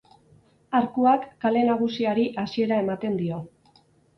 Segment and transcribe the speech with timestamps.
[0.79, 3.39] Arkuak Kale Nagusiari hasiera ematen dio.